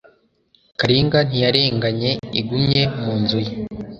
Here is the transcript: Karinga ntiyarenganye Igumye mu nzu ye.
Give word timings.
Karinga 0.79 1.19
ntiyarenganye 1.27 2.11
Igumye 2.39 2.81
mu 3.01 3.13
nzu 3.21 3.39
ye. 3.45 3.53